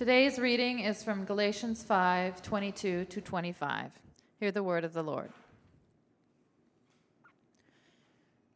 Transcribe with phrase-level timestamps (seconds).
[0.00, 3.90] Today's reading is from Galatians 5 22 to 25.
[4.38, 5.30] Hear the word of the Lord.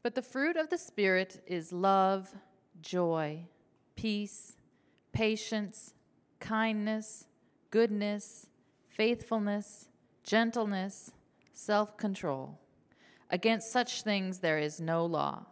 [0.03, 2.35] But the fruit of the Spirit is love,
[2.81, 3.41] joy,
[3.95, 4.57] peace,
[5.13, 5.93] patience,
[6.41, 7.27] kindness,
[7.71, 8.47] goodness,
[8.89, 9.89] faithfulness,
[10.23, 11.13] gentleness,
[11.53, 12.59] self control.
[13.29, 15.45] Against such things there is no law.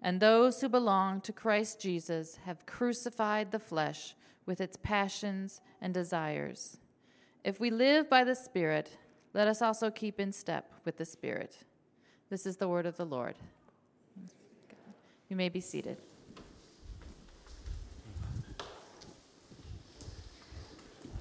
[0.00, 4.14] And those who belong to Christ Jesus have crucified the flesh
[4.46, 6.78] with its passions and desires.
[7.44, 8.96] If we live by the Spirit,
[9.34, 11.58] let us also keep in step with the Spirit.
[12.30, 13.36] This is the word of the Lord.
[15.28, 15.96] You may be seated.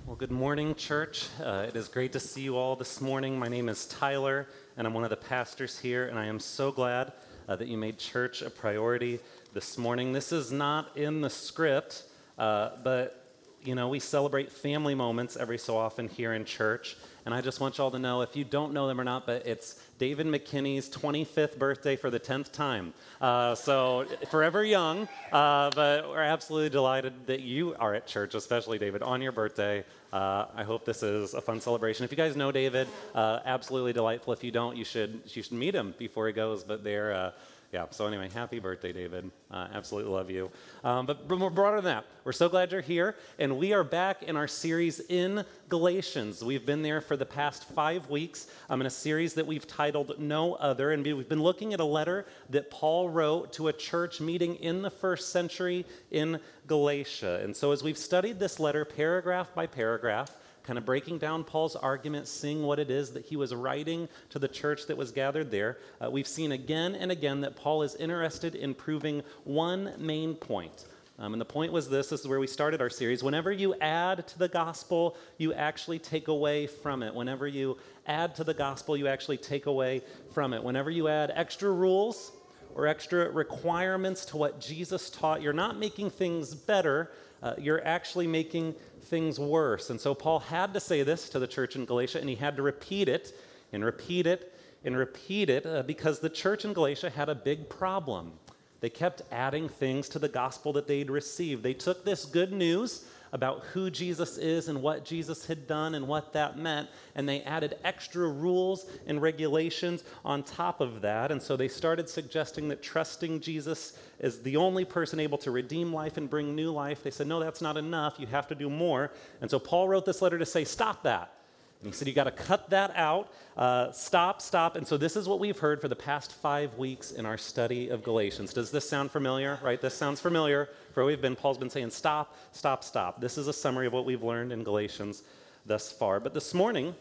[0.05, 1.27] Well, good morning, church.
[1.41, 3.40] Uh, it is great to see you all this morning.
[3.40, 6.70] My name is Tyler, and I'm one of the pastors here, and I am so
[6.70, 7.13] glad
[7.48, 9.20] uh, that you made church a priority
[9.53, 10.12] this morning.
[10.12, 12.03] This is not in the script,
[12.38, 13.21] uh, but
[13.63, 16.98] you know, we celebrate family moments every so often here in church.
[17.26, 19.46] And I just want y'all to know if you don't know them or not, but
[19.46, 22.93] it's David McKinney's 25th birthday for the 10th time.
[23.20, 28.79] Uh, so, forever young, uh, but we're absolutely delighted that you are at church, especially
[28.79, 29.85] David, on your birthday.
[30.12, 32.04] Uh, I hope this is a fun celebration.
[32.04, 34.34] If you guys know David, uh, absolutely delightful.
[34.34, 36.63] If you don't, you should, you should meet him before he goes.
[36.63, 37.32] But they're uh,
[37.72, 39.32] yeah, so anyway, happy birthday, David.
[39.50, 40.52] Uh, absolutely love you.
[40.84, 43.16] Um, but more broader than that, we're so glad you're here.
[43.40, 46.44] And we are back in our series in Galatians.
[46.44, 50.20] We've been there for the past five weeks um, in a series that we've titled
[50.20, 50.92] No Other.
[50.92, 54.82] And we've been looking at a letter that Paul wrote to a church meeting in
[54.82, 57.40] the first century in Galatia.
[57.42, 61.76] And so as we've studied this letter paragraph by paragraph, kind of breaking down Paul's
[61.76, 65.51] argument, seeing what it is that he was writing to the church that was gathered
[65.51, 70.35] there, uh, we've seen again and again that Paul is interested in proving one main
[70.35, 70.85] point.
[71.19, 73.23] Um, and the point was this this is where we started our series.
[73.23, 77.13] Whenever you add to the gospel, you actually take away from it.
[77.13, 80.02] Whenever you add to the gospel, you actually take away
[80.34, 80.63] from it.
[80.63, 82.31] Whenever you add extra rules,
[82.75, 87.12] or extra requirements to what Jesus taught, you're not making things better,
[87.44, 89.89] uh, you're actually making things worse.
[89.89, 92.56] And so Paul had to say this to the church in Galatia, and he had
[92.56, 93.38] to repeat it
[93.73, 94.53] and repeat it
[94.84, 98.34] and repeat it uh, because the church in Galatia had a big problem.
[98.79, 101.62] They kept adding things to the gospel that they'd received.
[101.62, 106.08] They took this good news about who Jesus is and what Jesus had done and
[106.08, 106.90] what that meant.
[107.16, 111.31] And they added extra rules and regulations on top of that.
[111.31, 115.94] And so they started suggesting that trusting Jesus is the only person able to redeem
[115.94, 117.03] life and bring new life.
[117.03, 118.19] They said, no, that's not enough.
[118.19, 119.12] You have to do more.
[119.40, 121.34] And so Paul wrote this letter to say, stop that.
[121.81, 123.34] And he said, You got to cut that out.
[123.58, 124.75] Uh, stop, stop.
[124.75, 127.90] And so, this is what we've heard for the past five weeks in our study
[127.90, 128.53] of Galatians.
[128.53, 129.58] Does this sound familiar?
[129.63, 129.81] Right?
[129.81, 130.69] This sounds familiar.
[130.94, 133.22] For we've been, Paul's been saying, Stop, stop, stop.
[133.22, 135.24] This is a summary of what we've learned in Galatians
[135.66, 136.19] thus far.
[136.19, 136.94] But this morning,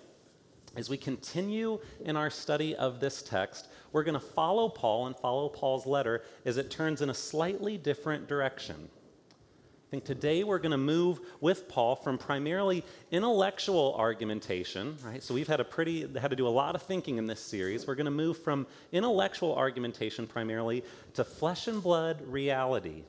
[0.77, 5.17] as we continue in our study of this text, we're going to follow Paul and
[5.17, 8.89] follow Paul's letter as it turns in a slightly different direction.
[9.29, 15.21] I think today we're going to move with Paul from primarily intellectual argumentation, right?
[15.21, 17.89] So we've had a pretty had to do a lot of thinking in this series.
[17.89, 20.85] We're going to move from intellectual argumentation primarily
[21.15, 23.03] to flesh and blood reality.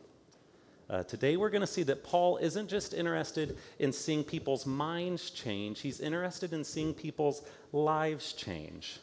[0.92, 5.30] Uh, today we're going to see that Paul isn't just interested in seeing people's minds
[5.30, 9.00] change; he's interested in seeing people's lives change.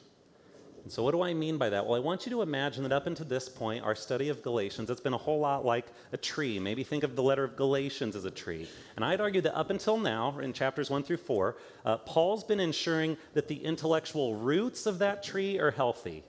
[0.83, 1.87] And so, what do I mean by that?
[1.87, 4.91] Well, I want you to imagine that up until this point, our study of Galatians,
[4.91, 6.59] it's been a whole lot like a tree.
[6.59, 8.69] Maybe think of the letter of Galatians as a tree.
[8.97, 11.57] And I'd argue that up until now, in chapters one through four,
[11.87, 16.23] uh, Paul's been ensuring that the intellectual roots of that tree are healthy.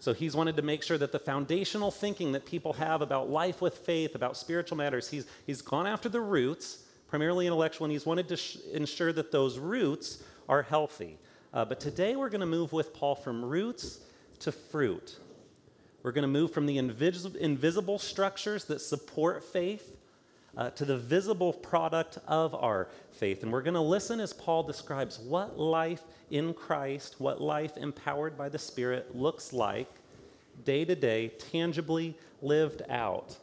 [0.00, 3.60] So he's wanted to make sure that the foundational thinking that people have about life
[3.60, 8.06] with faith, about spiritual matters, he's, he's gone after the roots, primarily intellectual, and he's
[8.06, 11.18] wanted to sh- ensure that those roots are healthy.
[11.52, 14.00] Uh, but today we're going to move with Paul from roots
[14.38, 15.18] to fruit.
[16.02, 19.96] We're going to move from the invis- invisible structures that support faith
[20.56, 23.42] uh, to the visible product of our faith.
[23.42, 28.36] And we're going to listen as Paul describes what life in Christ, what life empowered
[28.36, 29.88] by the Spirit looks like
[30.64, 33.36] day to day, tangibly lived out.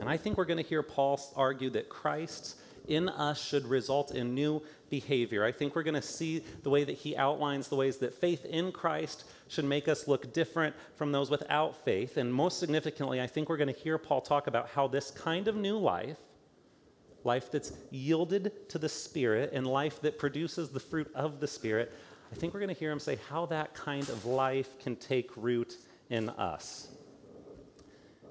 [0.00, 2.56] And I think we're going to hear Paul argue that Christ's
[2.88, 5.44] in us should result in new behavior.
[5.44, 8.44] I think we're going to see the way that he outlines the ways that faith
[8.44, 12.16] in Christ should make us look different from those without faith.
[12.16, 15.46] And most significantly, I think we're going to hear Paul talk about how this kind
[15.46, 16.16] of new life,
[17.22, 21.92] life that's yielded to the Spirit and life that produces the fruit of the Spirit,
[22.32, 25.30] I think we're going to hear him say how that kind of life can take
[25.36, 25.76] root
[26.08, 26.88] in us.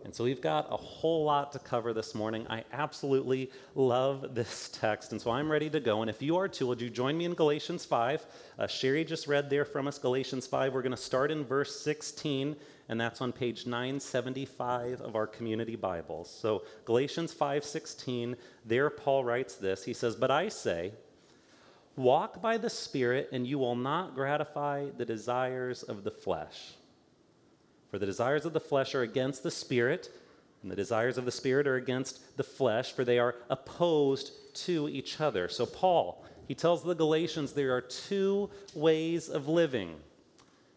[0.03, 2.45] And so we've got a whole lot to cover this morning.
[2.50, 5.12] I absolutely love this text.
[5.12, 6.01] And so I'm ready to go.
[6.01, 8.25] And if you are too, would you join me in Galatians 5?
[8.57, 10.74] Uh, Sherry just read there from us Galatians 5.
[10.74, 12.56] We're going to start in verse 16,
[12.89, 16.30] and that's on page 975 of our community Bibles.
[16.30, 19.86] So Galatians 5:16, there Paul writes this.
[19.86, 20.92] He says, "But I say,
[21.95, 26.74] walk by the Spirit, and you will not gratify the desires of the flesh."
[27.92, 30.10] For the desires of the flesh are against the spirit,
[30.64, 34.88] and the desires of the spirit are against the flesh, for they are opposed to
[34.88, 35.50] each other.
[35.50, 39.96] So, Paul, he tells the Galatians there are two ways of living.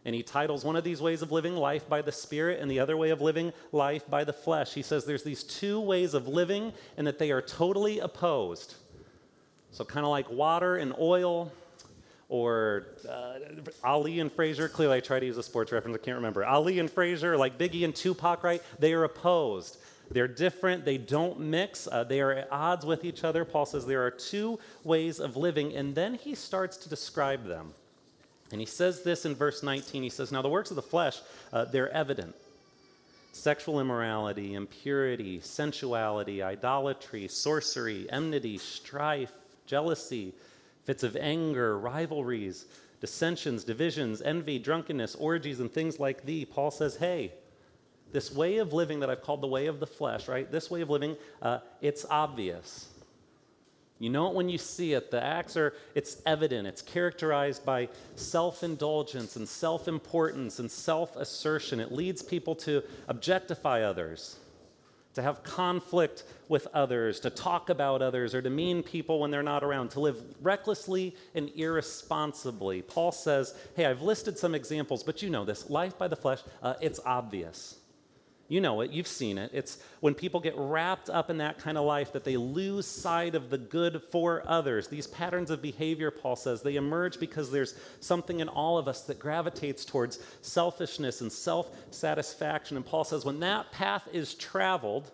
[0.05, 2.81] And he titles one of these ways of living life by the Spirit, and the
[2.81, 4.75] other way of living life by the flesh.
[4.75, 8.75] He says there's these two ways of living, and that they are totally opposed.
[9.71, 11.53] So, kind of like water and oil,
[12.29, 13.35] or uh,
[13.83, 14.69] Ali and Frazier.
[14.69, 15.97] Clearly, I try to use a sports reference.
[15.97, 16.45] I can't remember.
[16.45, 18.63] Ali and Frazier, like Biggie and Tupac, right?
[18.79, 19.79] They are opposed.
[20.11, 20.85] They're different.
[20.85, 21.89] They don't mix.
[21.91, 23.45] Uh, they are at odds with each other.
[23.45, 27.73] Paul says there are two ways of living, and then he starts to describe them.
[28.53, 30.03] And he says this in verse 19.
[30.03, 31.21] He says, Now the works of the flesh,
[31.53, 32.35] uh, they're evident
[33.33, 39.33] sexual immorality, impurity, sensuality, idolatry, sorcery, enmity, strife,
[39.67, 40.33] jealousy
[40.85, 42.67] fits of anger, rivalries,
[43.01, 47.33] dissensions, divisions, envy, drunkenness, orgies, and things like thee, Paul says, hey,
[48.13, 50.51] this way of living that I've called the way of the flesh, right?
[50.51, 52.89] This way of living, uh, it's obvious.
[53.99, 55.11] You know it when you see it.
[55.11, 56.67] The acts are, it's evident.
[56.67, 61.81] It's characterized by self indulgence and self importance and self assertion.
[61.81, 64.37] It leads people to objectify others
[65.15, 69.43] to have conflict with others, to talk about others, or to mean people when they're
[69.43, 72.83] not around, to live recklessly and irresponsibly.
[72.83, 76.41] Paul says, Hey, I've listed some examples, but you know this life by the flesh,
[76.63, 77.77] uh, it's obvious.
[78.47, 79.51] You know it, you've seen it.
[79.55, 83.35] It's when people get wrapped up in that kind of life that they lose sight
[83.35, 84.87] of the good for others.
[84.87, 89.03] These patterns of behavior, Paul says, they emerge because there's something in all of us
[89.03, 92.77] that gravitates towards selfishness and self satisfaction.
[92.77, 95.11] And Paul says, when that path is traveled,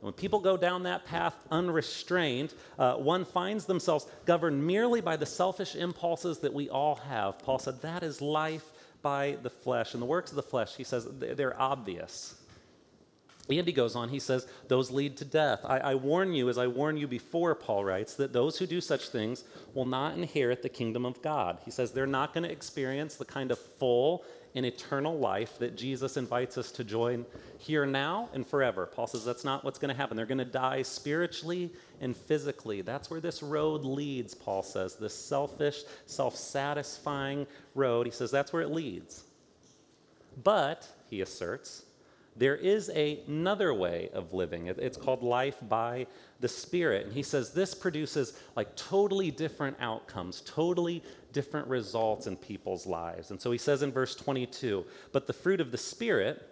[0.00, 5.26] when people go down that path unrestrained, uh, one finds themselves governed merely by the
[5.26, 7.38] selfish impulses that we all have.
[7.38, 8.64] Paul said that is life
[9.02, 9.92] by the flesh.
[9.92, 12.34] And the works of the flesh, he says, they're obvious.
[13.48, 15.60] And he goes on, he says, those lead to death.
[15.64, 18.80] I, I, warn you, as I warn you before, Paul writes, that those who do
[18.80, 21.58] such things will not inherit the kingdom of God.
[21.64, 24.24] He says they're not going to experience the kind of full
[24.56, 27.24] and eternal life that Jesus invites us to join
[27.58, 28.86] here now and forever.
[28.86, 30.16] Paul says that's not what's going to happen.
[30.16, 31.70] They're going to die spiritually
[32.00, 32.80] and physically.
[32.80, 38.06] That's where this road leads, Paul says, this selfish, self satisfying road.
[38.06, 39.24] He says that's where it leads.
[40.42, 41.84] But, he asserts,
[42.38, 44.66] there is a, another way of living.
[44.66, 46.06] It's called life by
[46.40, 47.06] the Spirit.
[47.06, 51.02] And he says this produces like totally different outcomes, totally
[51.32, 53.30] different results in people's lives.
[53.30, 56.46] And so he says in verse 22 But the fruit of the Spirit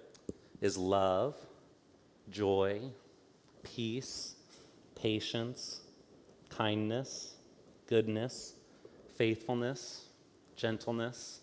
[0.60, 1.36] is love,
[2.30, 2.80] joy,
[3.62, 4.36] peace,
[4.94, 5.80] patience,
[6.48, 7.34] kindness,
[7.86, 8.54] goodness,
[9.16, 10.06] faithfulness,
[10.56, 11.40] gentleness,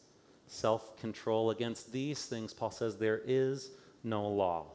[0.48, 1.52] self control.
[1.52, 3.72] Against these things, Paul says, there is
[4.04, 4.66] no law.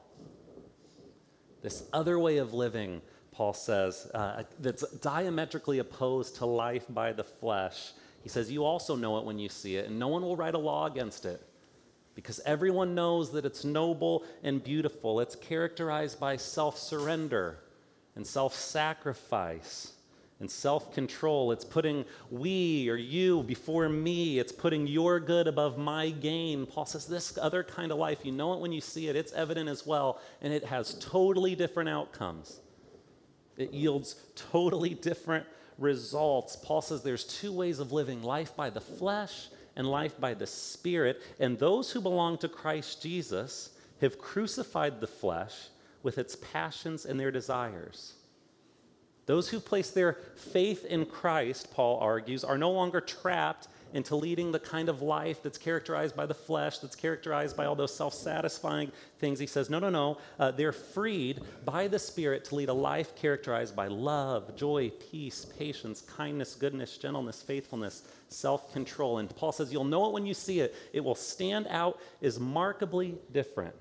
[1.63, 3.03] This other way of living,
[3.33, 7.93] Paul says, uh, that's diametrically opposed to life by the flesh.
[8.23, 10.55] He says, You also know it when you see it, and no one will write
[10.55, 11.43] a law against it
[12.15, 15.21] because everyone knows that it's noble and beautiful.
[15.21, 17.59] It's characterized by self surrender
[18.15, 19.93] and self sacrifice
[20.41, 21.53] and self control.
[21.53, 24.39] It's putting we or you before me.
[24.39, 26.67] It's putting your good above my gain.
[26.67, 29.33] Paul says this other kind of life, you know it when you see it, it's
[29.33, 32.61] evident as well, and it has totally different outcomes.
[33.57, 35.47] It yields totally different
[35.79, 36.57] results.
[36.57, 40.47] Paul says there's two ways of living life by the flesh and life by the
[40.47, 41.23] Spirit.
[41.39, 45.69] And those who belong to Christ Jesus have crucified the flesh
[46.03, 48.15] with its passions and their desires.
[49.27, 54.53] Those who place their faith in Christ, Paul argues, are no longer trapped into leading
[54.53, 58.15] the kind of life that's characterized by the flesh, that's characterized by all those self
[58.15, 59.39] satisfying things.
[59.39, 60.19] He says, no, no, no.
[60.39, 65.47] Uh, they're freed by the Spirit to lead a life characterized by love, joy, peace,
[65.59, 69.19] patience, kindness, goodness, gentleness, faithfulness, self control.
[69.19, 70.75] And Paul says, you'll know it when you see it.
[70.93, 73.75] It will stand out as markedly different.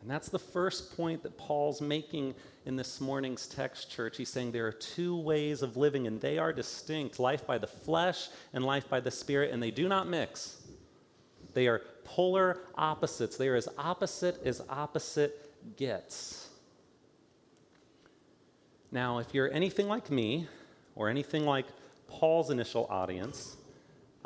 [0.00, 2.34] And that's the first point that Paul's making
[2.66, 4.16] in this morning's text, church.
[4.16, 7.66] He's saying there are two ways of living, and they are distinct life by the
[7.66, 10.62] flesh and life by the spirit, and they do not mix.
[11.54, 13.36] They are polar opposites.
[13.36, 16.48] They are as opposite as opposite gets.
[18.92, 20.46] Now, if you're anything like me,
[20.98, 21.66] or anything like
[22.08, 23.56] Paul's initial audience,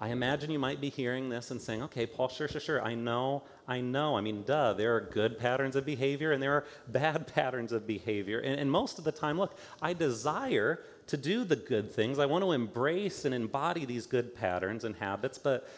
[0.03, 2.83] I imagine you might be hearing this and saying, okay, Paul, sure, sure, sure.
[2.83, 4.17] I know, I know.
[4.17, 7.87] I mean, duh, there are good patterns of behavior and there are bad patterns of
[7.87, 8.41] behavior.
[8.41, 12.19] And, and, most of the time, look, I desire to do the good things.
[12.19, 15.69] I want to embrace and embody these good patterns and habits, but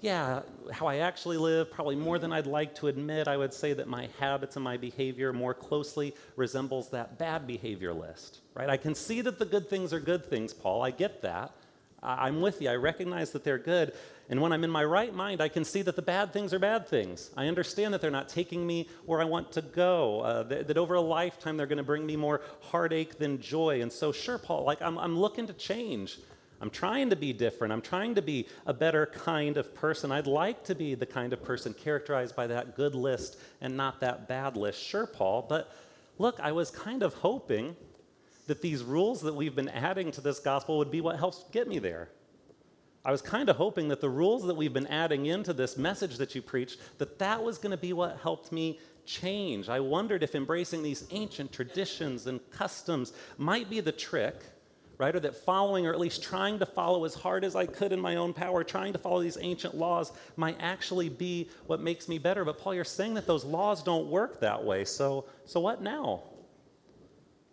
[0.00, 0.40] yeah,
[0.72, 3.86] how I actually live, probably more than I'd like to admit, I would say that
[3.86, 8.70] my habits and my behavior more closely resembles that bad behavior list, right?
[8.70, 10.80] I can see that the good things are good things, Paul.
[10.80, 11.52] I get that.
[12.04, 12.68] I'm with you.
[12.70, 13.94] I recognize that they're good.
[14.28, 16.58] And when I'm in my right mind, I can see that the bad things are
[16.58, 17.30] bad things.
[17.36, 20.78] I understand that they're not taking me where I want to go, uh, that, that,
[20.78, 23.82] over a lifetime they're going to bring me more heartache than joy.
[23.82, 26.18] And so, sure, Paul, like I'm, I'm looking to change.
[26.60, 27.72] I'm trying to be different.
[27.72, 30.10] I'm trying to be a better kind of person.
[30.10, 34.00] I'd like to be the kind of person characterized by that good list and not
[34.00, 34.82] that bad list.
[34.82, 35.70] Sure, Paul, but
[36.16, 37.76] look, I was kind of hoping
[38.46, 41.68] that these rules that we've been adding to this gospel would be what helps get
[41.68, 42.10] me there.
[43.04, 46.16] I was kind of hoping that the rules that we've been adding into this message
[46.16, 49.68] that you preach, that that was going to be what helped me change.
[49.68, 54.36] I wondered if embracing these ancient traditions and customs might be the trick
[54.98, 55.14] right?
[55.14, 58.00] Or that following, or at least trying to follow as hard as I could in
[58.00, 62.18] my own power, trying to follow these ancient laws might actually be what makes me
[62.18, 62.44] better.
[62.44, 64.84] But Paul, you're saying that those laws don't work that way.
[64.84, 66.22] So, so what now?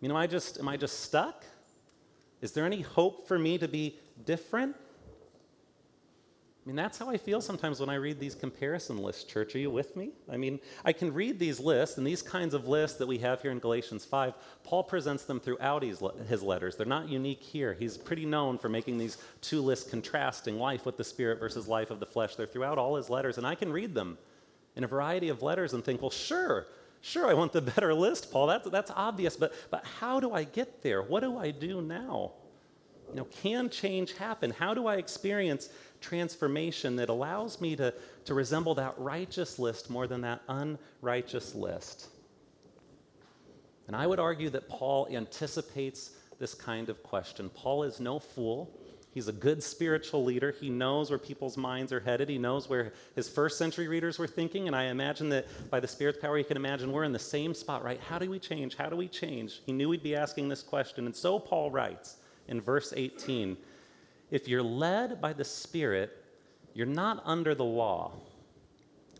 [0.02, 1.44] You know, I just am I just stuck?
[2.40, 4.74] Is there any hope for me to be different?
[6.64, 9.54] I mean, that's how I feel sometimes when I read these comparison lists, church.
[9.54, 10.10] Are you with me?
[10.30, 13.42] I mean, I can read these lists, and these kinds of lists that we have
[13.42, 16.76] here in Galatians 5, Paul presents them throughout his, his letters.
[16.76, 17.74] They're not unique here.
[17.74, 21.90] He's pretty known for making these two lists contrasting life with the Spirit versus life
[21.90, 22.36] of the flesh.
[22.36, 24.16] They're throughout all his letters, and I can read them
[24.76, 26.66] in a variety of letters and think, well, sure,
[27.02, 28.46] sure, I want the better list, Paul.
[28.46, 31.02] That's, that's obvious, but, but how do I get there?
[31.02, 32.32] What do I do now?
[33.10, 34.50] You know, can change happen?
[34.50, 35.68] How do I experience
[36.00, 37.92] transformation that allows me to,
[38.24, 42.08] to resemble that righteous list more than that unrighteous list?
[43.86, 47.50] And I would argue that Paul anticipates this kind of question.
[47.50, 48.70] Paul is no fool.
[49.12, 50.54] He's a good spiritual leader.
[50.58, 52.30] He knows where people's minds are headed.
[52.30, 54.68] He knows where his first century readers were thinking.
[54.68, 57.52] And I imagine that by the Spirit's power, he can imagine we're in the same
[57.52, 58.00] spot, right?
[58.00, 58.74] How do we change?
[58.74, 59.60] How do we change?
[59.66, 61.04] He knew we'd be asking this question.
[61.04, 62.16] And so Paul writes
[62.48, 63.58] in verse 18
[64.30, 66.24] If you're led by the Spirit,
[66.72, 68.12] you're not under the law.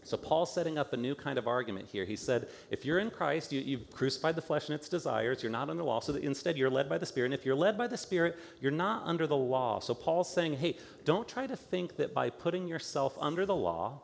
[0.04, 2.04] So Paul's setting up a new kind of argument here.
[2.04, 5.52] He said, if you're in Christ, you, have crucified the flesh and its desires, you're
[5.52, 6.00] not under the law.
[6.00, 7.26] So instead, you're led by the Spirit.
[7.26, 9.78] And if you're led by the Spirit, you're not under the law.
[9.78, 14.00] So Paul's saying, hey, don't try to think that by putting yourself under the law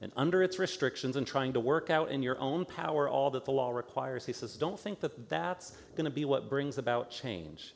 [0.00, 3.44] and under its restrictions and trying to work out in your own power all that
[3.44, 7.10] the law requires, he says, don't think that that's going to be what brings about
[7.10, 7.74] change.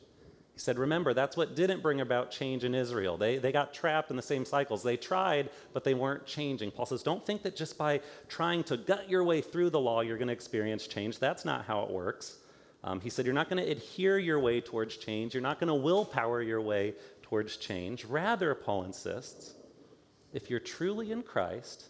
[0.57, 3.15] He said, Remember, that's what didn't bring about change in Israel.
[3.15, 4.81] They, they got trapped in the same cycles.
[4.81, 6.71] They tried, but they weren't changing.
[6.71, 10.01] Paul says, Don't think that just by trying to gut your way through the law,
[10.01, 11.19] you're going to experience change.
[11.19, 12.37] That's not how it works.
[12.83, 15.35] Um, he said, You're not going to adhere your way towards change.
[15.35, 18.05] You're not going to willpower your way towards change.
[18.05, 19.53] Rather, Paul insists,
[20.33, 21.89] if you're truly in Christ,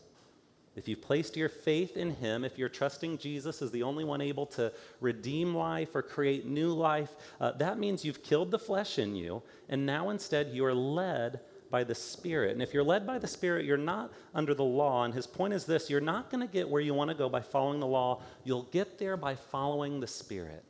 [0.78, 4.22] if you've placed your faith in Him, if you're trusting Jesus as the only one
[4.22, 9.00] able to redeem life or create new life, uh, that means you've killed the flesh
[9.00, 11.40] in you, and now instead you are led
[11.72, 12.52] by the Spirit.
[12.52, 15.04] And if you're led by the Spirit, you're not under the law.
[15.04, 17.28] And his point is this you're not going to get where you want to go
[17.28, 20.64] by following the law, you'll get there by following the Spirit.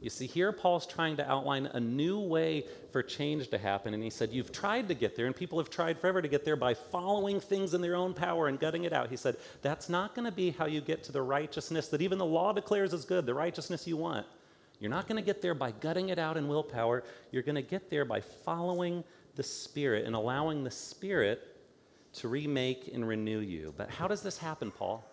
[0.00, 3.92] You see, here Paul's trying to outline a new way for change to happen.
[3.92, 6.44] And he said, You've tried to get there, and people have tried forever to get
[6.44, 9.10] there by following things in their own power and gutting it out.
[9.10, 12.16] He said, That's not going to be how you get to the righteousness that even
[12.16, 14.26] the law declares is good, the righteousness you want.
[14.78, 17.04] You're not going to get there by gutting it out in willpower.
[17.30, 19.04] You're going to get there by following
[19.36, 21.46] the Spirit and allowing the Spirit
[22.14, 23.74] to remake and renew you.
[23.76, 25.04] But how does this happen, Paul?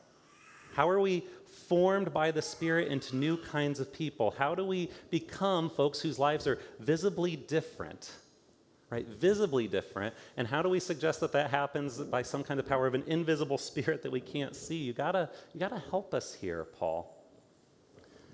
[0.78, 1.24] How are we
[1.68, 4.36] formed by the Spirit into new kinds of people?
[4.38, 8.12] How do we become folks whose lives are visibly different?
[8.92, 9.08] Right?
[9.08, 10.14] Visibly different.
[10.38, 13.04] And how do we suggest that that happens by some kind of power of an
[13.08, 14.76] invisible spirit that we can't see?
[14.76, 17.12] You gotta, you gotta help us here, Paul.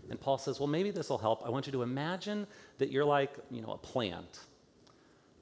[0.09, 1.45] And Paul says, well, maybe this will help.
[1.45, 2.45] I want you to imagine
[2.77, 4.39] that you're like, you know, a plant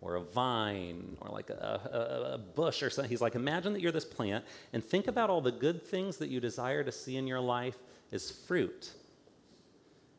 [0.02, 3.10] or a vine or like a, a, a, bush or something.
[3.10, 4.44] He's like, imagine that you're this plant
[4.74, 7.78] and think about all the good things that you desire to see in your life
[8.12, 8.92] as fruit.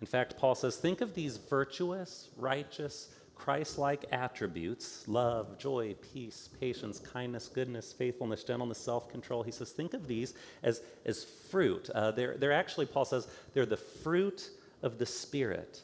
[0.00, 6.48] In fact, Paul says, think of these virtuous, righteous, Christ like attributes love, joy, peace,
[6.60, 9.42] patience, kindness, goodness, faithfulness, gentleness, self control.
[9.42, 11.90] He says, think of these as, as fruit.
[11.90, 14.50] Uh, they're, they're actually, Paul says, they're the fruit
[14.82, 15.80] of the Spirit.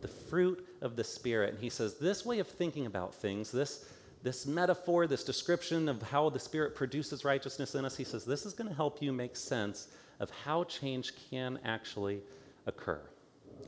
[0.00, 1.54] The fruit of the Spirit.
[1.54, 3.88] And he says, this way of thinking about things, this,
[4.22, 8.46] this metaphor, this description of how the Spirit produces righteousness in us, he says, this
[8.46, 9.88] is going to help you make sense
[10.20, 12.20] of how change can actually
[12.66, 13.00] occur.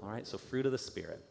[0.02, 1.24] All right, so fruit of the Spirit.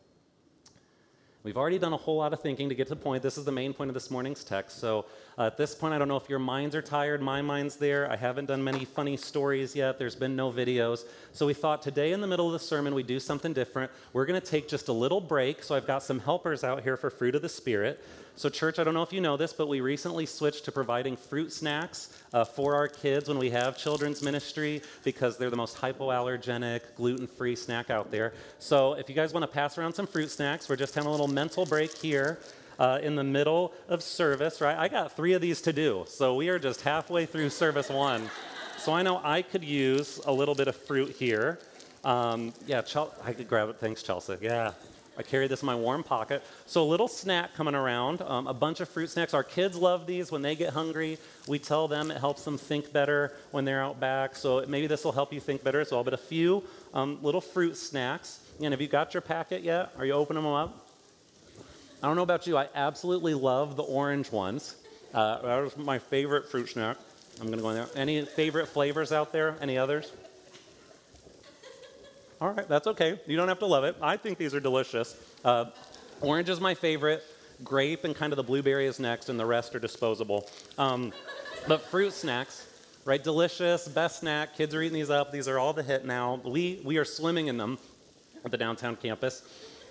[1.45, 3.21] We've already done a whole lot of thinking to get to the point.
[3.21, 4.79] This is the main point of this morning's text.
[4.79, 5.05] So
[5.37, 7.21] uh, at this point, I don't know if your minds are tired.
[7.21, 8.11] My mind's there.
[8.11, 9.99] I haven't done many funny stories yet.
[9.99, 11.05] There's been no videos.
[11.33, 13.91] So we thought today, in the middle of the sermon, we do something different.
[14.11, 15.61] We're going to take just a little break.
[15.61, 18.03] So I've got some helpers out here for Fruit of the Spirit.
[18.37, 21.15] So, church, I don't know if you know this, but we recently switched to providing
[21.15, 25.77] fruit snacks uh, for our kids when we have children's ministry because they're the most
[25.77, 28.33] hypoallergenic, gluten free snack out there.
[28.59, 31.11] So, if you guys want to pass around some fruit snacks, we're just having a
[31.11, 32.39] little mental break here.
[32.77, 34.77] Uh, in the middle of service, right?
[34.77, 36.03] I got three of these to do.
[36.09, 38.29] So we are just halfway through service one.
[38.77, 41.57] So I know I could use a little bit of fruit here.
[42.03, 43.77] Um, yeah, Chel- I could grab it.
[43.77, 44.35] Thanks, Chelsea.
[44.41, 44.73] Yeah,
[45.17, 46.43] I carry this in my warm pocket.
[46.65, 49.33] So a little snack coming around, um, a bunch of fruit snacks.
[49.33, 51.17] Our kids love these when they get hungry.
[51.47, 54.35] We tell them it helps them think better when they're out back.
[54.35, 56.03] So maybe this will help you think better as well.
[56.03, 58.39] But a few um, little fruit snacks.
[58.61, 59.91] And have you got your packet yet?
[59.97, 60.87] Are you opening them up?
[62.03, 62.57] I don't know about you.
[62.57, 64.75] I absolutely love the orange ones.
[65.13, 66.97] Uh, that was my favorite fruit snack.
[67.39, 67.87] I'm going to go in there.
[67.95, 69.55] Any favorite flavors out there?
[69.61, 70.11] Any others?
[72.41, 73.19] All right, that's okay.
[73.27, 73.95] You don't have to love it.
[74.01, 75.15] I think these are delicious.
[75.43, 75.65] Uh,
[76.21, 77.23] orange is my favorite.
[77.63, 80.49] Grape and kind of the blueberry is next, and the rest are disposable.
[80.77, 81.13] Um,
[81.67, 82.67] but fruit snacks,
[83.05, 83.23] right?
[83.23, 84.55] Delicious, best snack.
[84.55, 85.31] Kids are eating these up.
[85.31, 86.41] These are all the hit now.
[86.43, 87.77] We, we are swimming in them
[88.43, 89.41] at the downtown campus.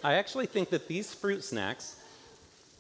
[0.03, 1.97] I actually think that these fruit snacks,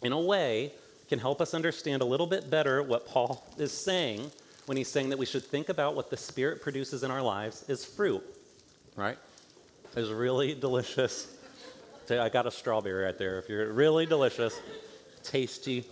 [0.03, 0.73] in a way,
[1.09, 4.31] can help us understand a little bit better what Paul is saying
[4.67, 7.65] when he's saying that we should think about what the Spirit produces in our lives
[7.69, 8.23] is fruit,
[8.97, 9.17] right?
[9.97, 11.29] Is really delicious.
[12.11, 13.39] I got a strawberry right there.
[13.39, 14.59] If you're really delicious,
[15.23, 15.85] tasty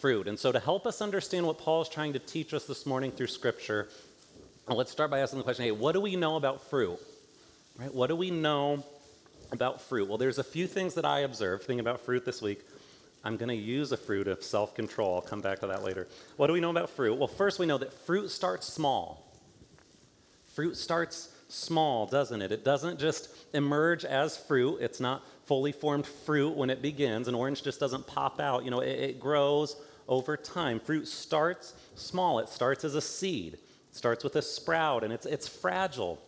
[0.00, 0.28] fruit.
[0.28, 3.10] And so, to help us understand what Paul is trying to teach us this morning
[3.10, 3.88] through Scripture,
[4.68, 6.98] let's start by asking the question hey, what do we know about fruit?
[7.78, 7.92] Right?
[7.92, 8.84] What do we know
[9.52, 10.08] about fruit?
[10.08, 12.62] Well, there's a few things that I observed thinking about fruit this week.
[13.24, 15.16] I'm going to use a fruit of self control.
[15.16, 16.06] I'll come back to that later.
[16.36, 17.18] What do we know about fruit?
[17.18, 19.30] Well, first, we know that fruit starts small.
[20.54, 22.52] Fruit starts small, doesn't it?
[22.52, 24.78] It doesn't just emerge as fruit.
[24.80, 27.26] It's not fully formed fruit when it begins.
[27.26, 28.64] An orange just doesn't pop out.
[28.64, 30.78] You know, it, it grows over time.
[30.78, 32.38] Fruit starts small.
[32.38, 33.54] It starts as a seed.
[33.54, 33.60] It
[33.96, 36.20] starts with a sprout, and it's, it's fragile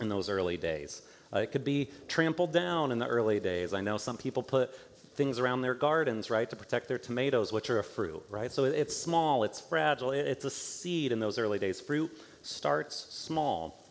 [0.00, 1.02] in those early days.
[1.34, 3.72] Uh, it could be trampled down in the early days.
[3.72, 4.74] I know some people put
[5.14, 8.52] things around their gardens, right, to protect their tomatoes, which are a fruit, right?
[8.52, 11.80] So it's small, it's fragile, it's a seed in those early days.
[11.80, 12.10] Fruit
[12.42, 13.82] starts small.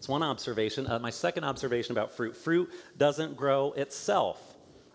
[0.00, 0.86] It's one observation.
[0.86, 4.40] Uh, my second observation about fruit fruit doesn't grow itself.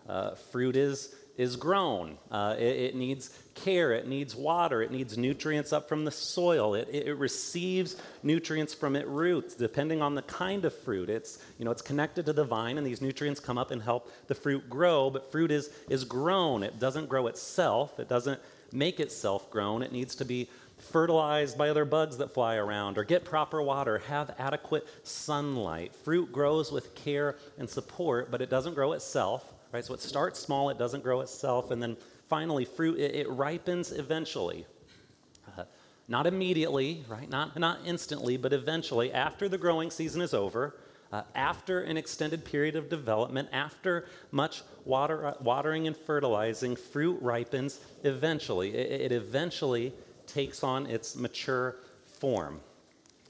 [0.08, 2.18] Uh, fruit is, is grown.
[2.28, 6.74] Uh, it, it, needs care, it needs water, it needs nutrients up from the soil,
[6.74, 11.08] it, it, it, receives nutrients from its roots, depending on the kind of fruit.
[11.08, 14.10] It's, you know, it's connected to the vine, and these nutrients come up and help
[14.26, 16.64] the fruit grow, but fruit is, is grown.
[16.64, 18.40] It doesn't grow itself, it doesn't
[18.72, 19.82] make itself grown.
[19.82, 20.48] It needs to be
[20.86, 25.94] fertilized by other bugs that fly around, or get proper water, have adequate sunlight.
[25.94, 29.84] Fruit grows with care and support, but it doesn't grow itself, right?
[29.84, 31.96] So it starts small, it doesn't grow itself, and then
[32.28, 34.66] finally, fruit, it, it ripens eventually.
[35.56, 35.64] Uh,
[36.08, 37.28] not immediately, right?
[37.28, 40.76] Not, not instantly, but eventually, after the growing season is over,
[41.12, 47.18] uh, after an extended period of development, after much water, uh, watering and fertilizing, fruit
[47.22, 48.74] ripens eventually.
[48.74, 49.92] It, it eventually
[50.26, 51.76] takes on its mature
[52.20, 52.60] form.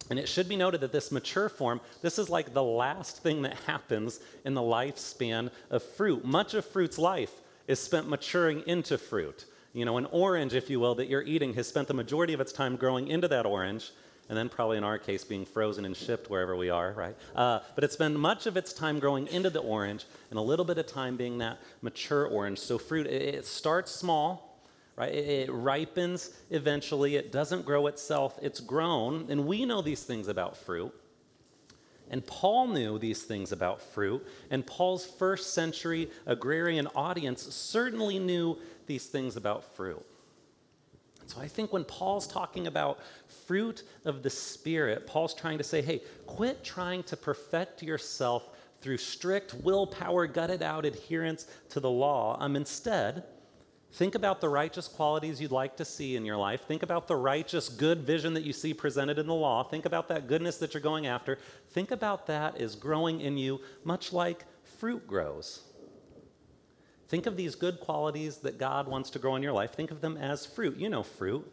[0.09, 3.43] And it should be noted that this mature form, this is like the last thing
[3.43, 6.25] that happens in the lifespan of fruit.
[6.25, 7.33] Much of fruit's life
[7.67, 9.47] is spent maturing into fruit.
[9.73, 12.41] You know, an orange, if you will, that you're eating has spent the majority of
[12.41, 13.91] its time growing into that orange,
[14.29, 17.17] and then probably in our case being frozen and shipped wherever we are, right?
[17.35, 20.65] Uh, but it's spent much of its time growing into the orange and a little
[20.65, 22.59] bit of time being that mature orange.
[22.59, 24.46] So fruit, it, it starts small,
[24.97, 25.15] right?
[25.15, 27.17] It, ripens eventually.
[27.17, 29.27] It doesn't grow itself, it's grown.
[29.29, 30.93] And we know these things about fruit.
[32.11, 34.25] And Paul knew these things about fruit.
[34.51, 40.05] And Paul's first century agrarian audience certainly knew these things about fruit.
[41.27, 43.01] So I think when Paul's talking about
[43.47, 48.99] fruit of the Spirit, Paul's trying to say, hey, quit trying to perfect yourself through
[48.99, 52.37] strict willpower, gutted out adherence to the law.
[52.39, 53.25] Um, instead,
[53.97, 56.67] think about the righteous qualities you'd like to see in your life.
[56.67, 59.63] Think about the righteous, good vision that you see presented in the law.
[59.63, 61.39] Think about that goodness that you're going after.
[61.71, 64.45] Think about that as growing in you, much like
[64.79, 65.63] fruit grows.
[67.09, 69.73] Think of these good qualities that God wants to grow in your life.
[69.73, 70.77] Think of them as fruit.
[70.77, 71.51] You know fruit.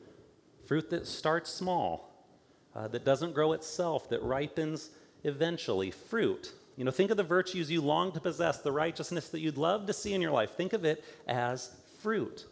[0.65, 2.27] Fruit that starts small,
[2.75, 4.89] uh, that doesn't grow itself, that ripens
[5.23, 5.91] eventually.
[5.91, 6.51] Fruit.
[6.75, 9.85] You know, think of the virtues you long to possess, the righteousness that you'd love
[9.85, 10.51] to see in your life.
[10.51, 11.69] Think of it as
[12.03, 12.45] fruit.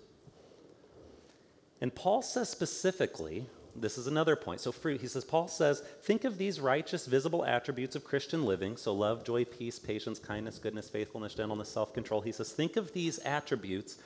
[1.79, 4.59] And Paul says specifically, this is another point.
[4.59, 8.75] So, fruit, he says, Paul says, think of these righteous, visible attributes of Christian living.
[8.75, 12.21] So, love, joy, peace, patience, kindness, goodness, faithfulness, gentleness, self control.
[12.21, 13.97] He says, think of these attributes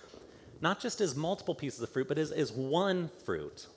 [0.62, 3.68] not just as multiple pieces of fruit, but as, as one fruit,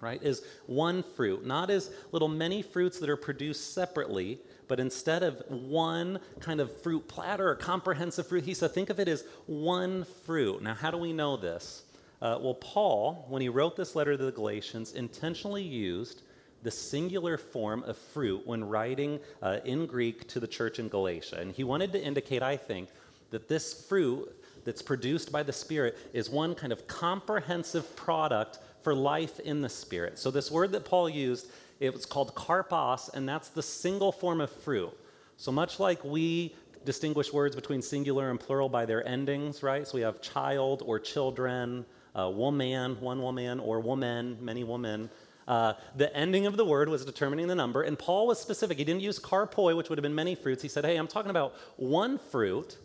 [0.00, 0.22] right?
[0.22, 5.42] As one fruit, not as little many fruits that are produced separately, but instead of
[5.48, 10.04] one kind of fruit platter or comprehensive fruit, he said, think of it as one
[10.24, 10.62] fruit.
[10.62, 11.84] Now, how do we know this?
[12.20, 16.22] Uh, well, Paul, when he wrote this letter to the Galatians, intentionally used
[16.62, 21.36] the singular form of fruit when writing uh, in Greek to the church in Galatia.
[21.38, 22.88] And he wanted to indicate, I think,
[23.30, 28.94] that this fruit that's produced by the Spirit is one kind of comprehensive product for
[28.94, 30.18] life in the Spirit.
[30.18, 34.40] So, this word that Paul used, it was called karpos, and that's the single form
[34.40, 34.92] of fruit.
[35.36, 39.86] So, much like we distinguish words between singular and plural by their endings, right?
[39.86, 41.84] So, we have child or children
[42.18, 45.08] uh, woman, one woman, or woman, many women.
[45.46, 48.76] Uh, the ending of the word was determining the number, and Paul was specific.
[48.76, 50.62] He didn't use karpoi, which would have been many fruits.
[50.62, 52.76] He said, hey, I'm talking about one fruit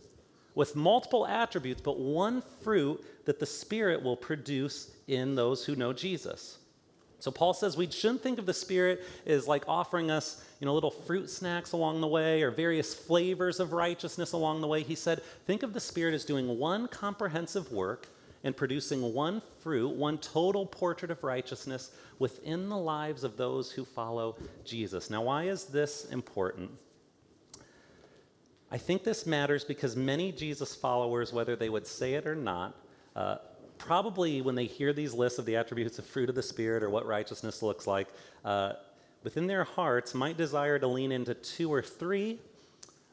[0.56, 5.92] with multiple attributes, but one fruit that the Spirit will produce in those who know
[5.92, 6.60] Jesus.
[7.24, 10.74] So Paul says we shouldn't think of the Spirit as like offering us, you know,
[10.74, 14.84] little fruit snacks along the way or various flavors of righteousness along the way.
[14.84, 18.10] He said, think of the Spirit as doing one comprehensive work
[18.44, 23.86] and producing one fruit, one total portrait of righteousness within the lives of those who
[23.86, 25.10] follow Jesus.
[25.10, 26.72] Now, why is this important?
[28.70, 32.76] I think this matters because many Jesus followers, whether they would say it or not,
[33.16, 33.38] uh,
[33.86, 36.90] probably when they hear these lists of the attributes of fruit of the Spirit or
[36.90, 38.08] what righteousness looks like,
[38.46, 38.74] uh,
[39.24, 42.40] within their hearts might desire to lean into two or three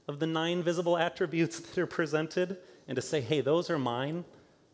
[0.06, 2.56] of the nine visible attributes that are presented
[2.86, 4.24] and to say, hey, those are mine.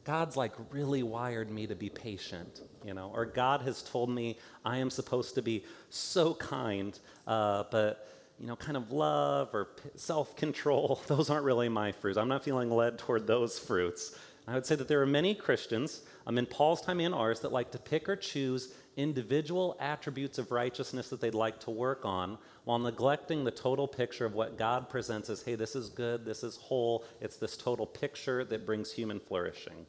[0.05, 4.39] God's like really wired me to be patient, you know, or God has told me
[4.65, 8.07] I am supposed to be so kind, uh, but,
[8.39, 12.19] you know, kind of love or self control, those aren't really my fruits.
[12.19, 14.15] I'm not feeling led toward those fruits.
[14.49, 17.53] I would say that there are many Christians, um, in Paul's time and ours, that
[17.53, 22.39] like to pick or choose individual attributes of righteousness that they'd like to work on
[22.65, 26.43] while neglecting the total picture of what God presents as hey, this is good, this
[26.43, 29.87] is whole, it's this total picture that brings human flourishing.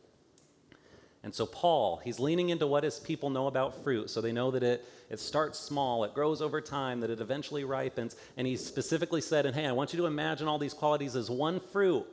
[1.24, 4.10] And so, Paul, he's leaning into what his people know about fruit.
[4.10, 7.64] So they know that it, it starts small, it grows over time, that it eventually
[7.64, 8.16] ripens.
[8.38, 11.30] And he specifically said, and hey, I want you to imagine all these qualities as
[11.30, 12.06] one fruit.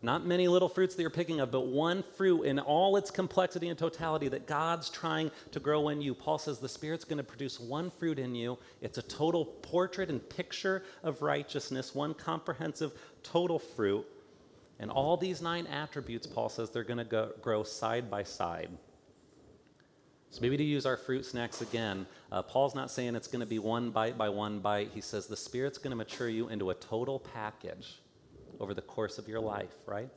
[0.00, 3.68] Not many little fruits that you're picking up, but one fruit in all its complexity
[3.68, 6.14] and totality that God's trying to grow in you.
[6.14, 8.58] Paul says the Spirit's going to produce one fruit in you.
[8.80, 12.92] It's a total portrait and picture of righteousness, one comprehensive
[13.24, 14.06] total fruit.
[14.78, 18.70] And all these nine attributes, Paul says, they're going to grow side by side.
[20.30, 23.46] So maybe to use our fruit snacks again, uh, Paul's not saying it's going to
[23.46, 24.90] be one bite by one bite.
[24.94, 27.96] He says the Spirit's going to mature you into a total package
[28.60, 30.10] over the course of your life, right?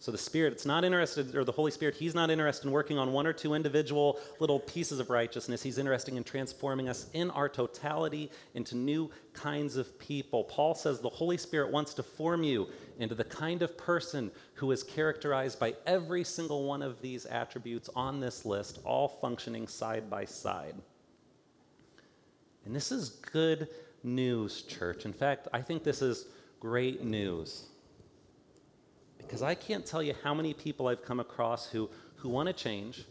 [0.00, 2.98] So the Spirit, it's not interested, or the Holy Spirit, He's not interested in working
[2.98, 5.60] on one or two individual little pieces of righteousness.
[5.60, 10.44] He's interested in transforming us in our totality into new kinds of people.
[10.44, 12.68] Paul says the Holy Spirit wants to form you
[13.00, 17.90] into the kind of person who is characterized by every single one of these attributes
[17.96, 20.76] on this list, all functioning side by side.
[22.64, 23.66] And this is good
[24.04, 25.06] news, church.
[25.06, 26.26] In fact, I think this is
[26.60, 27.64] great news.
[29.18, 32.52] Because I can't tell you how many people I've come across who, who want to
[32.52, 33.04] change,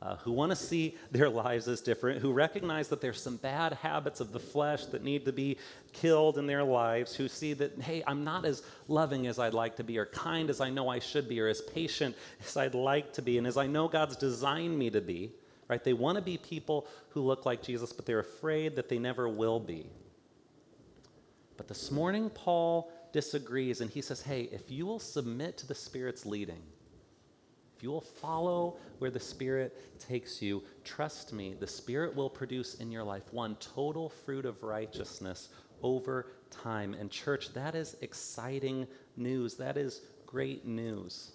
[0.00, 3.72] uh, who want to see their lives as different, who recognize that there's some bad
[3.74, 5.56] habits of the flesh that need to be
[5.92, 9.76] killed in their lives, who see that, hey, I'm not as loving as I'd like
[9.76, 12.74] to be, or kind as I know I should be, or as patient as I'd
[12.74, 15.32] like to be, and as I know God's designed me to be.
[15.66, 15.82] Right?
[15.82, 19.28] They want to be people who look like Jesus, but they're afraid that they never
[19.28, 19.86] will be.
[21.64, 25.74] But this morning, Paul disagrees and he says, Hey, if you will submit to the
[25.74, 26.60] Spirit's leading,
[27.74, 32.74] if you will follow where the Spirit takes you, trust me, the Spirit will produce
[32.74, 35.48] in your life one total fruit of righteousness
[35.82, 36.92] over time.
[36.92, 39.54] And, church, that is exciting news.
[39.54, 41.32] That is great news.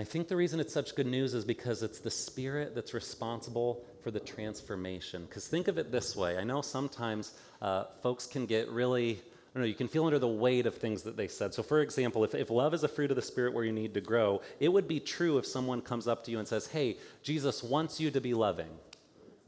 [0.00, 3.84] I think the reason it's such good news is because it's the Spirit that's responsible
[4.02, 5.26] for the transformation.
[5.26, 9.18] Because think of it this way I know sometimes uh, folks can get really, I
[9.52, 11.52] don't know, you can feel under the weight of things that they said.
[11.52, 13.92] So, for example, if, if love is a fruit of the Spirit where you need
[13.92, 16.96] to grow, it would be true if someone comes up to you and says, Hey,
[17.22, 18.70] Jesus wants you to be loving.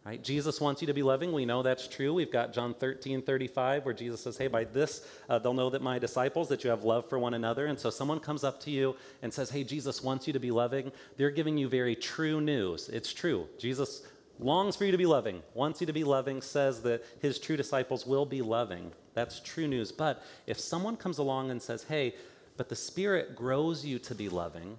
[0.04, 0.20] Right?
[0.20, 1.32] Jesus wants you to be loving.
[1.32, 2.12] We know that's true.
[2.12, 5.80] We've got John 13, 35, where Jesus says, Hey, by this uh, they'll know that
[5.80, 7.66] my disciples, that you have love for one another.
[7.66, 10.50] And so someone comes up to you and says, Hey, Jesus wants you to be
[10.50, 10.90] loving.
[11.16, 12.88] They're giving you very true news.
[12.88, 13.46] It's true.
[13.58, 14.02] Jesus
[14.40, 17.56] longs for you to be loving, wants you to be loving, says that his true
[17.56, 18.90] disciples will be loving.
[19.14, 19.92] That's true news.
[19.92, 22.16] But if someone comes along and says, Hey,
[22.56, 24.78] but the Spirit grows you to be loving,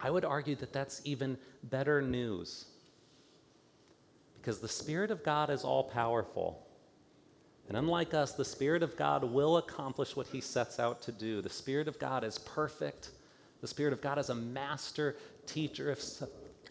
[0.00, 2.66] I would argue that that's even better news
[4.40, 6.66] because the Spirit of God is all powerful.
[7.68, 11.40] And unlike us, the Spirit of God will accomplish what He sets out to do.
[11.40, 13.10] The Spirit of God is perfect.
[13.60, 15.90] The Spirit of God is a master teacher.
[15.90, 16.02] If,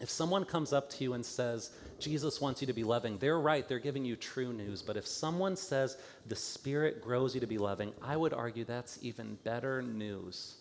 [0.00, 3.40] if someone comes up to you and says, Jesus wants you to be loving, they're
[3.40, 4.82] right, they're giving you true news.
[4.82, 8.98] But if someone says, the Spirit grows you to be loving, I would argue that's
[9.00, 10.56] even better news.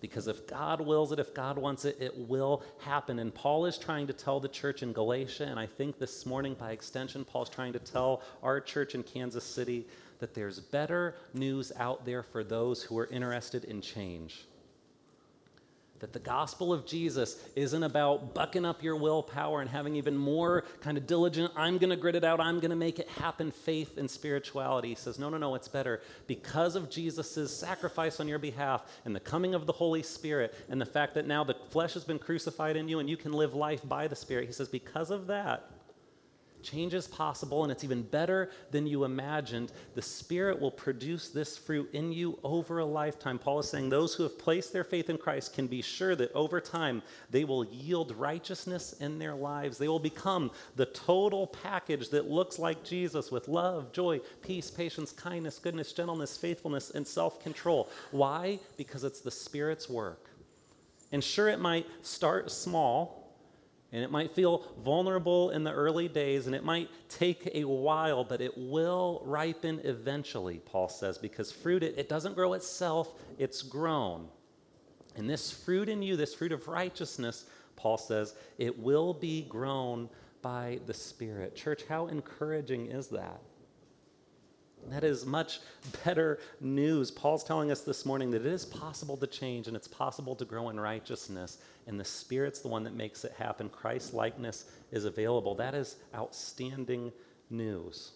[0.00, 3.18] Because if God wills it, if God wants it, it will happen.
[3.18, 6.54] And Paul is trying to tell the church in Galatia, and I think this morning,
[6.54, 9.86] by extension, Paul's trying to tell our church in Kansas City
[10.18, 14.46] that there's better news out there for those who are interested in change
[16.00, 20.64] that the gospel of Jesus isn't about bucking up your willpower and having even more
[20.80, 23.50] kind of diligent, I'm going to grit it out, I'm going to make it happen
[23.50, 24.88] faith and spirituality.
[24.88, 26.00] He says, no, no, no, it's better.
[26.26, 30.80] Because of Jesus' sacrifice on your behalf and the coming of the Holy Spirit and
[30.80, 33.54] the fact that now the flesh has been crucified in you and you can live
[33.54, 35.70] life by the Spirit, he says, because of that,
[36.62, 39.72] Change is possible, and it's even better than you imagined.
[39.94, 43.38] The Spirit will produce this fruit in you over a lifetime.
[43.38, 46.32] Paul is saying those who have placed their faith in Christ can be sure that
[46.32, 49.78] over time they will yield righteousness in their lives.
[49.78, 55.12] They will become the total package that looks like Jesus with love, joy, peace, patience,
[55.12, 57.88] kindness, goodness, gentleness, faithfulness, and self control.
[58.10, 58.58] Why?
[58.76, 60.30] Because it's the Spirit's work.
[61.12, 63.19] And sure, it might start small
[63.92, 68.22] and it might feel vulnerable in the early days, and it might take a while,
[68.22, 73.62] but it will ripen eventually, Paul says, because fruit, it, it doesn't grow itself, it's
[73.62, 74.28] grown.
[75.16, 80.08] And this fruit in you, this fruit of righteousness, Paul says, it will be grown
[80.40, 81.56] by the Spirit.
[81.56, 83.40] Church, how encouraging is that?
[84.88, 85.60] That is much
[86.04, 87.10] better news.
[87.10, 90.44] Paul's telling us this morning that it is possible to change and it's possible to
[90.44, 93.68] grow in righteousness, and the Spirit's the one that makes it happen.
[93.68, 95.54] Christ likeness is available.
[95.54, 97.12] That is outstanding
[97.50, 98.12] news.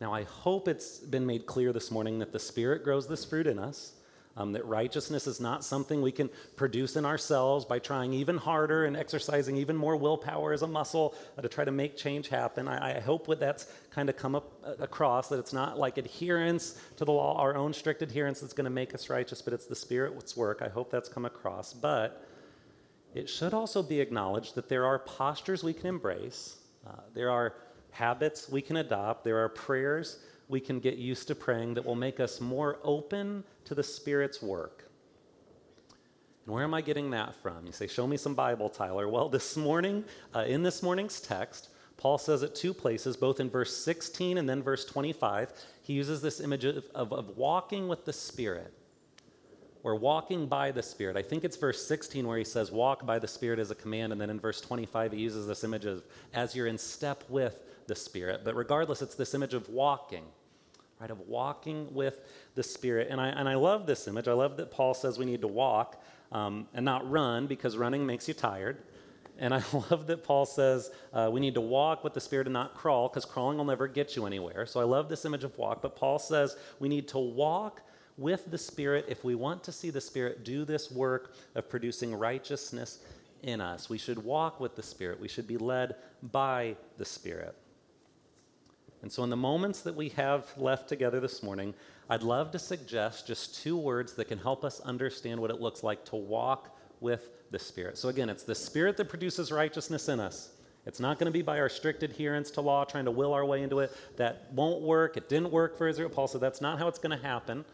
[0.00, 3.46] Now, I hope it's been made clear this morning that the Spirit grows this fruit
[3.46, 3.93] in us
[4.36, 8.84] um, that righteousness is not something we can produce in ourselves by trying even harder
[8.84, 12.66] and exercising even more willpower as a muscle uh, to try to make change happen.
[12.66, 15.98] I, I hope that that's kind of come up uh, across that it's not like
[15.98, 19.52] adherence to the law, our own strict adherence that's going to make us righteous, but
[19.52, 20.62] it's the Spirit's work.
[20.62, 21.72] I hope that's come across.
[21.72, 22.26] But
[23.14, 27.54] it should also be acknowledged that there are postures we can embrace, uh, there are
[27.92, 31.94] habits we can adopt, there are prayers we can get used to praying that will
[31.94, 34.84] make us more open to the Spirit's work.
[36.44, 37.66] And where am I getting that from?
[37.66, 39.08] You say, Show me some Bible, Tyler.
[39.08, 40.04] Well, this morning,
[40.34, 44.48] uh, in this morning's text, Paul says at two places, both in verse 16 and
[44.48, 45.52] then verse 25,
[45.82, 48.74] he uses this image of, of, of walking with the Spirit
[49.84, 51.16] or walking by the Spirit.
[51.16, 54.12] I think it's verse 16 where he says, Walk by the Spirit as a command.
[54.12, 57.60] And then in verse 25, he uses this image of as you're in step with
[57.86, 58.40] the Spirit.
[58.44, 60.24] But regardless, it's this image of walking,
[60.98, 61.10] right?
[61.10, 62.20] Of walking with
[62.54, 63.08] the Spirit.
[63.10, 64.26] And I, and I love this image.
[64.26, 68.06] I love that Paul says we need to walk um, and not run because running
[68.06, 68.78] makes you tired.
[69.38, 72.54] And I love that Paul says uh, we need to walk with the Spirit and
[72.54, 74.64] not crawl because crawling will never get you anywhere.
[74.64, 75.82] So I love this image of walk.
[75.82, 77.82] But Paul says we need to walk
[78.16, 82.14] with the Spirit if we want to see the Spirit do this work of producing
[82.14, 83.00] righteousness
[83.42, 83.90] in us.
[83.90, 87.54] We should walk with the Spirit, we should be led by the Spirit.
[89.02, 91.74] And so, in the moments that we have left together this morning,
[92.08, 95.82] I'd love to suggest just two words that can help us understand what it looks
[95.82, 97.98] like to walk with the Spirit.
[97.98, 100.52] So, again, it's the Spirit that produces righteousness in us.
[100.86, 103.44] It's not going to be by our strict adherence to law, trying to will our
[103.44, 103.94] way into it.
[104.16, 105.18] That won't work.
[105.18, 106.08] It didn't work for Israel.
[106.08, 107.64] Paul said that's not how it's going to happen.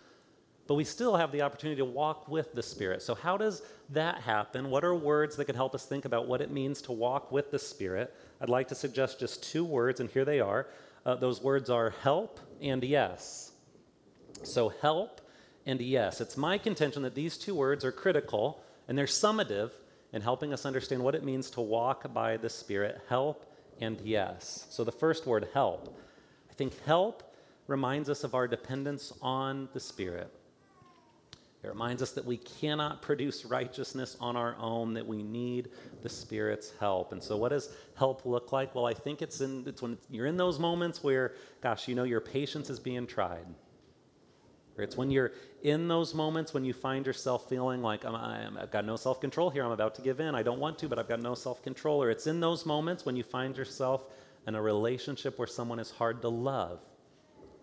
[0.70, 3.02] But we still have the opportunity to walk with the Spirit.
[3.02, 4.70] So, how does that happen?
[4.70, 7.50] What are words that could help us think about what it means to walk with
[7.50, 8.14] the Spirit?
[8.40, 10.68] I'd like to suggest just two words, and here they are.
[11.04, 13.50] Uh, those words are help and yes.
[14.44, 15.20] So, help
[15.66, 16.20] and yes.
[16.20, 19.72] It's my contention that these two words are critical and they're summative
[20.12, 23.00] in helping us understand what it means to walk by the Spirit.
[23.08, 23.44] Help
[23.80, 24.68] and yes.
[24.70, 25.98] So, the first word, help.
[26.48, 27.34] I think help
[27.66, 30.32] reminds us of our dependence on the Spirit.
[31.62, 35.68] It reminds us that we cannot produce righteousness on our own, that we need
[36.00, 37.12] the Spirit's help.
[37.12, 38.74] And so, what does help look like?
[38.74, 42.04] Well, I think it's, in, it's when you're in those moments where, gosh, you know
[42.04, 43.44] your patience is being tried.
[44.78, 48.70] Or it's when you're in those moments when you find yourself feeling like, i have
[48.70, 50.98] got no self control here, I'm about to give in, I don't want to, but
[50.98, 52.02] I've got no self control.
[52.02, 54.06] Or it's in those moments when you find yourself
[54.46, 56.80] in a relationship where someone is hard to love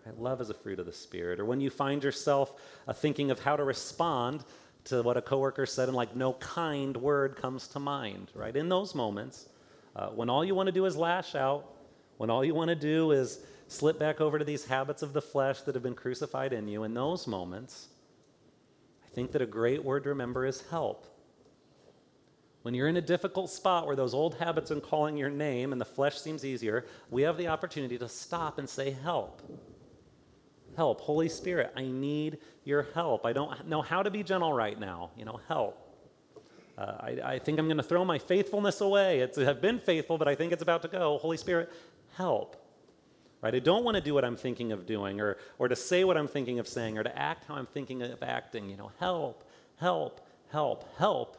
[0.08, 0.18] Right?
[0.18, 1.38] Love is a fruit of the Spirit.
[1.38, 2.52] Or when you find yourself
[2.86, 4.44] uh, thinking of how to respond
[4.84, 8.56] to what a coworker said and like no kind word comes to mind, right?
[8.56, 9.48] In those moments,
[9.94, 11.74] uh, when all you want to do is lash out,
[12.16, 15.20] when all you want to do is slip back over to these habits of the
[15.20, 17.88] flesh that have been crucified in you, in those moments,
[19.04, 21.06] I think that a great word to remember is help.
[22.62, 25.80] When you're in a difficult spot where those old habits are calling your name and
[25.80, 29.42] the flesh seems easier, we have the opportunity to stop and say, Help
[30.78, 31.00] help.
[31.00, 33.26] Holy Spirit, I need your help.
[33.26, 35.10] I don't know how to be gentle right now.
[35.16, 35.76] You know, help.
[36.78, 39.18] Uh, I, I, think I'm going to throw my faithfulness away.
[39.18, 41.18] It's, I've been faithful, but I think it's about to go.
[41.18, 41.72] Holy Spirit,
[42.16, 42.54] help.
[43.42, 43.52] Right?
[43.52, 46.16] I don't want to do what I'm thinking of doing or, or to say what
[46.16, 48.70] I'm thinking of saying or to act how I'm thinking of acting.
[48.70, 50.20] You know, help, help,
[50.52, 51.36] help, help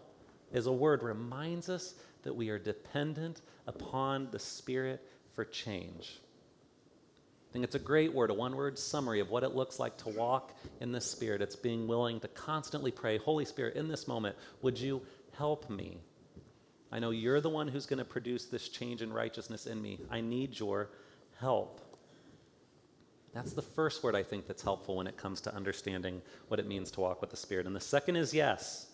[0.52, 5.02] is a word reminds us that we are dependent upon the Spirit
[5.34, 6.20] for change.
[7.50, 9.98] I think it's a great word, a one word summary of what it looks like
[9.98, 11.42] to walk in the Spirit.
[11.42, 15.02] It's being willing to constantly pray, Holy Spirit, in this moment, would you
[15.36, 15.98] help me?
[16.92, 20.00] I know you're the one who's going to produce this change in righteousness in me.
[20.12, 20.90] I need your
[21.40, 21.82] help.
[23.34, 26.68] That's the first word I think that's helpful when it comes to understanding what it
[26.68, 27.66] means to walk with the Spirit.
[27.66, 28.88] And the second is yes.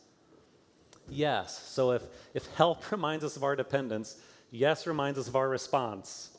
[1.10, 1.62] Yes.
[1.68, 4.18] So if, if help reminds us of our dependence,
[4.50, 6.35] yes reminds us of our response.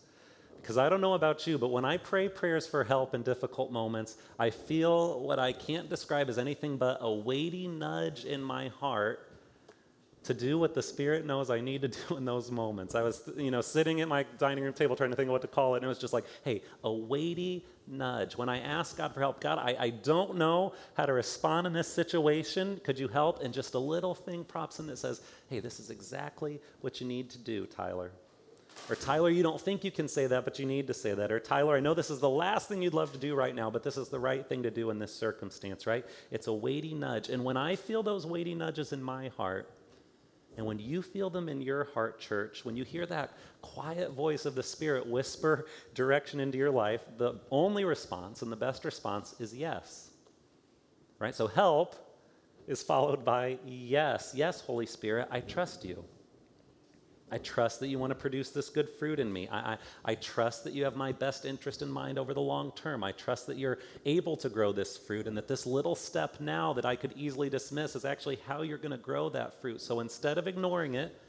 [0.66, 3.70] Because I don't know about you, but when I pray prayers for help in difficult
[3.70, 8.66] moments, I feel what I can't describe as anything but a weighty nudge in my
[8.66, 9.30] heart
[10.24, 12.96] to do what the Spirit knows I need to do in those moments.
[12.96, 15.42] I was, you know, sitting at my dining room table trying to think of what
[15.42, 18.36] to call it, and it was just like, hey, a weighty nudge.
[18.36, 21.74] When I ask God for help, God, I, I don't know how to respond in
[21.74, 22.80] this situation.
[22.82, 23.40] Could you help?
[23.40, 27.06] And just a little thing props in that says, hey, this is exactly what you
[27.06, 28.10] need to do, Tyler.
[28.88, 31.32] Or, Tyler, you don't think you can say that, but you need to say that.
[31.32, 33.68] Or, Tyler, I know this is the last thing you'd love to do right now,
[33.68, 36.04] but this is the right thing to do in this circumstance, right?
[36.30, 37.28] It's a weighty nudge.
[37.28, 39.70] And when I feel those weighty nudges in my heart,
[40.56, 44.46] and when you feel them in your heart, church, when you hear that quiet voice
[44.46, 49.34] of the Spirit whisper direction into your life, the only response and the best response
[49.38, 50.10] is yes.
[51.18, 51.34] Right?
[51.34, 51.96] So, help
[52.66, 54.32] is followed by yes.
[54.34, 56.04] Yes, Holy Spirit, I trust you.
[57.30, 59.48] I trust that you want to produce this good fruit in me.
[59.48, 62.70] I, I, I, trust that you have my best interest in mind over the long
[62.76, 63.02] term.
[63.02, 66.72] I trust that you're able to grow this fruit and that this little step now
[66.74, 69.80] that I could easily dismiss is actually how you're going to grow that fruit.
[69.80, 71.20] So instead of ignoring it,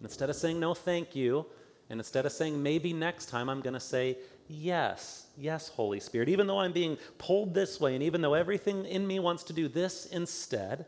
[0.00, 1.44] instead of saying no, thank you,
[1.90, 6.28] and instead of saying maybe next time, I'm going to say yes, yes, Holy Spirit.
[6.28, 9.52] Even though I'm being pulled this way and even though everything in me wants to
[9.52, 10.86] do this instead,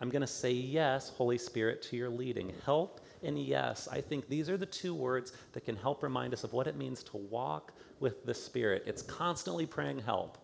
[0.00, 2.54] I'm going to say yes, Holy Spirit, to your leading.
[2.64, 3.88] Help and yes.
[3.90, 6.76] I think these are the two words that can help remind us of what it
[6.76, 8.84] means to walk with the Spirit.
[8.86, 10.38] It's constantly praying help,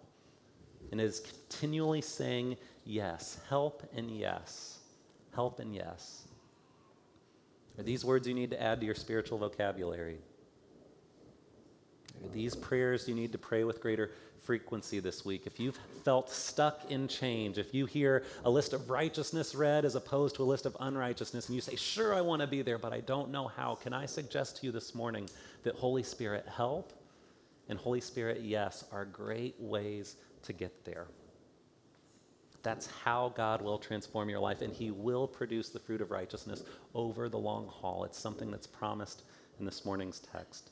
[0.90, 3.38] and is continually saying yes.
[3.48, 4.78] Help and yes.
[5.34, 6.28] Help and yes.
[7.78, 10.18] Are these words you need to add to your spiritual vocabulary?
[12.22, 14.12] Are these prayers you need to pray with greater
[14.44, 18.90] frequency this week, if you've felt stuck in change, if you hear a list of
[18.90, 22.42] righteousness read as opposed to a list of unrighteousness, and you say, Sure, I want
[22.42, 25.28] to be there, but I don't know how, can I suggest to you this morning
[25.62, 26.92] that Holy Spirit help
[27.68, 31.07] and Holy Spirit yes are great ways to get there?
[32.62, 36.64] That's how God will transform your life, and He will produce the fruit of righteousness
[36.95, 38.05] over the long haul.
[38.05, 39.22] It's something that's promised
[39.59, 40.70] in this morning's text.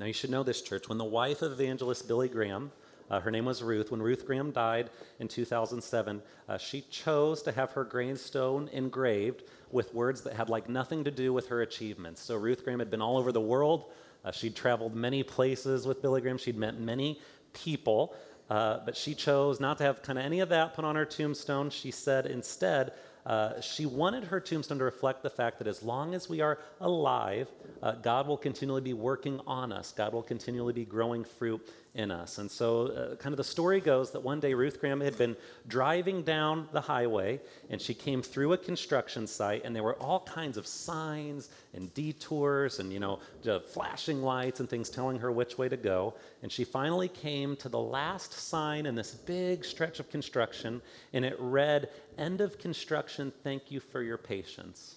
[0.00, 0.88] Now, you should know this, church.
[0.88, 2.72] When the wife of evangelist Billy Graham,
[3.10, 4.88] uh, her name was Ruth, when Ruth Graham died
[5.18, 10.70] in 2007, uh, she chose to have her gravestone engraved with words that had like
[10.70, 12.22] nothing to do with her achievements.
[12.22, 13.92] So, Ruth Graham had been all over the world.
[14.24, 16.38] Uh, she'd traveled many places with Billy Graham.
[16.38, 17.20] She'd met many
[17.52, 18.14] people.
[18.48, 21.04] Uh, but she chose not to have kind of any of that put on her
[21.04, 21.68] tombstone.
[21.68, 22.94] She said instead,
[23.26, 26.58] uh, she wanted her tombstone to reflect the fact that as long as we are
[26.80, 27.48] alive,
[27.82, 29.92] uh, God will continually be working on us.
[29.92, 32.38] God will continually be growing fruit in us.
[32.38, 35.36] And so, uh, kind of the story goes that one day Ruth Graham had been
[35.66, 40.20] driving down the highway and she came through a construction site, and there were all
[40.20, 43.18] kinds of signs and detours and, you know,
[43.66, 46.14] flashing lights and things telling her which way to go.
[46.42, 50.80] And she finally came to the last sign in this big stretch of construction,
[51.12, 51.88] and it read,
[52.18, 54.96] End of construction, thank you for your patience.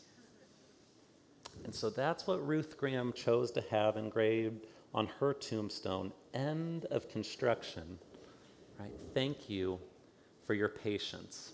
[1.64, 7.10] And so that's what Ruth Graham chose to have engraved on her tombstone end of
[7.10, 8.00] construction.
[8.80, 8.92] Right?
[9.14, 9.80] Thank you
[10.46, 11.54] for your patience.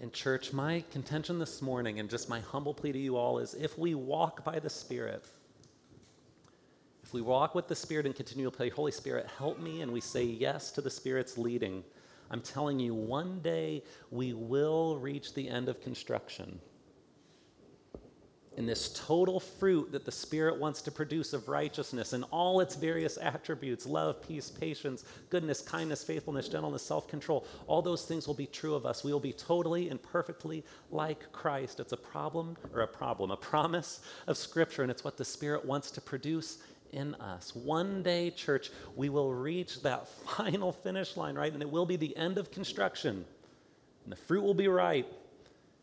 [0.00, 3.54] In church, my contention this morning and just my humble plea to you all is
[3.54, 5.24] if we walk by the Spirit,
[7.02, 9.92] if we walk with the Spirit and continue to pray, Holy Spirit, help me, and
[9.92, 11.84] we say yes to the Spirit's leading,
[12.30, 16.60] I'm telling you, one day we will reach the end of construction
[18.56, 22.76] in this total fruit that the Spirit wants to produce of righteousness and all its
[22.76, 28.34] various attributes love, peace, patience, goodness, kindness, faithfulness, gentleness, self control all those things will
[28.34, 29.04] be true of us.
[29.04, 31.80] We will be totally and perfectly like Christ.
[31.80, 35.64] It's a problem, or a problem, a promise of Scripture, and it's what the Spirit
[35.64, 36.58] wants to produce
[36.92, 37.54] in us.
[37.54, 41.52] One day, church, we will reach that final finish line, right?
[41.52, 43.24] And it will be the end of construction,
[44.04, 45.12] and the fruit will be ripe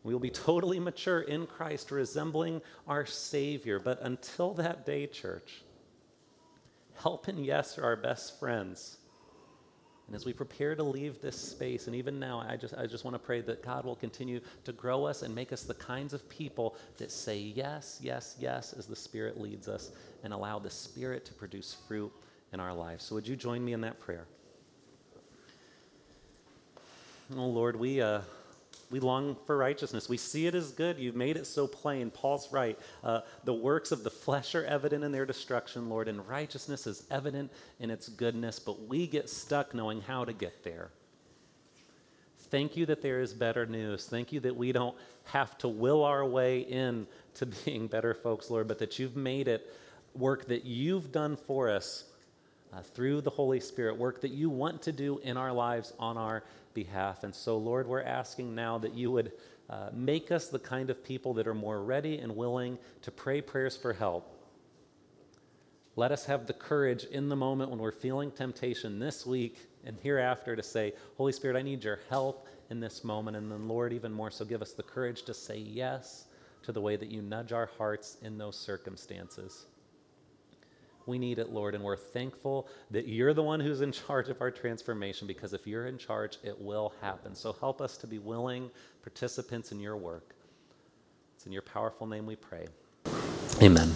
[0.04, 3.78] we will be totally mature in Christ, resembling our Savior.
[3.78, 5.62] But until that day, church,
[7.00, 8.98] help and yes are our best friends.
[10.08, 13.04] And as we prepare to leave this space, and even now, I just, I just
[13.04, 16.12] want to pray that God will continue to grow us and make us the kinds
[16.12, 19.92] of people that say yes, yes, yes as the Spirit leads us
[20.24, 22.12] and allow the Spirit to produce fruit
[22.52, 23.04] in our lives.
[23.04, 24.26] So, would you join me in that prayer?
[27.36, 28.02] Oh, Lord, we.
[28.02, 28.22] Uh,
[28.92, 30.08] we long for righteousness.
[30.08, 30.98] We see it as good.
[30.98, 32.10] You've made it so plain.
[32.10, 32.78] Paul's right.
[33.02, 37.06] Uh, the works of the flesh are evident in their destruction, Lord, and righteousness is
[37.10, 40.90] evident in its goodness, but we get stuck knowing how to get there.
[42.50, 44.06] Thank you that there is better news.
[44.06, 48.50] Thank you that we don't have to will our way in to being better folks,
[48.50, 49.74] Lord, but that you've made it
[50.14, 52.04] work that you've done for us
[52.72, 56.16] uh, through the Holy Spirit, work that you want to do in our lives on
[56.16, 56.44] our
[56.74, 57.24] behalf.
[57.24, 59.32] And so, Lord, we're asking now that you would
[59.68, 63.40] uh, make us the kind of people that are more ready and willing to pray
[63.40, 64.38] prayers for help.
[65.96, 69.98] Let us have the courage in the moment when we're feeling temptation this week and
[70.00, 73.36] hereafter to say, Holy Spirit, I need your help in this moment.
[73.36, 76.26] And then, Lord, even more so, give us the courage to say yes
[76.62, 79.66] to the way that you nudge our hearts in those circumstances.
[81.06, 84.40] We need it, Lord, and we're thankful that you're the one who's in charge of
[84.40, 87.34] our transformation because if you're in charge, it will happen.
[87.34, 88.70] So help us to be willing
[89.02, 90.34] participants in your work.
[91.36, 92.66] It's in your powerful name we pray.
[93.60, 93.92] Amen.